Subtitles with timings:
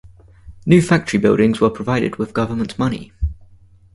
[0.65, 3.13] New factory buildings were provided with government money.